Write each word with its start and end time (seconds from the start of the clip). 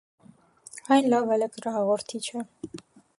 Այն 0.95 1.09
լավ 1.15 1.29
էլեկտրահաղորդիչ 1.37 2.25
է։ 2.41 2.43